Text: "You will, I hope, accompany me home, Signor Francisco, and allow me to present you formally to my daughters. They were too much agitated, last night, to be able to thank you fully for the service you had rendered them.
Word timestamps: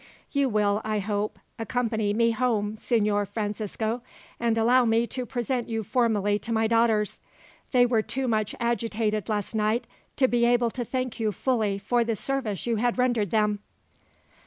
"You 0.31 0.49
will, 0.49 0.81
I 0.83 0.97
hope, 0.97 1.37
accompany 1.59 2.11
me 2.11 2.31
home, 2.31 2.75
Signor 2.75 3.23
Francisco, 3.27 4.01
and 4.39 4.57
allow 4.57 4.83
me 4.83 5.05
to 5.05 5.27
present 5.27 5.69
you 5.69 5.83
formally 5.83 6.39
to 6.39 6.51
my 6.51 6.65
daughters. 6.65 7.21
They 7.71 7.85
were 7.85 8.01
too 8.01 8.27
much 8.27 8.55
agitated, 8.59 9.29
last 9.29 9.53
night, 9.53 9.85
to 10.15 10.27
be 10.27 10.43
able 10.43 10.71
to 10.71 10.83
thank 10.83 11.19
you 11.19 11.31
fully 11.31 11.77
for 11.77 12.03
the 12.03 12.15
service 12.15 12.65
you 12.65 12.77
had 12.77 12.97
rendered 12.97 13.29
them. 13.29 13.59